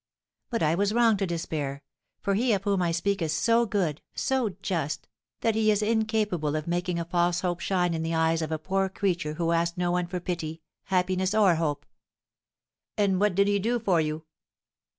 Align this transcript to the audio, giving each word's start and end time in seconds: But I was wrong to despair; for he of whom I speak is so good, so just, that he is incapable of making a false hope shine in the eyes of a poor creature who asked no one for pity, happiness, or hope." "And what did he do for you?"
But 0.49 0.63
I 0.63 0.73
was 0.73 0.95
wrong 0.95 1.15
to 1.17 1.27
despair; 1.27 1.83
for 2.21 2.33
he 2.33 2.53
of 2.53 2.63
whom 2.63 2.81
I 2.81 2.91
speak 2.91 3.21
is 3.21 3.31
so 3.33 3.67
good, 3.67 4.01
so 4.15 4.55
just, 4.63 5.07
that 5.41 5.53
he 5.53 5.69
is 5.69 5.83
incapable 5.83 6.55
of 6.55 6.65
making 6.65 6.97
a 6.99 7.05
false 7.05 7.41
hope 7.41 7.59
shine 7.59 7.93
in 7.93 8.01
the 8.01 8.15
eyes 8.15 8.41
of 8.41 8.51
a 8.51 8.57
poor 8.57 8.89
creature 8.89 9.35
who 9.35 9.51
asked 9.51 9.77
no 9.77 9.91
one 9.91 10.07
for 10.07 10.19
pity, 10.19 10.63
happiness, 10.85 11.35
or 11.35 11.53
hope." 11.53 11.85
"And 12.97 13.19
what 13.19 13.35
did 13.35 13.47
he 13.47 13.59
do 13.59 13.77
for 13.79 14.01
you?" 14.01 14.25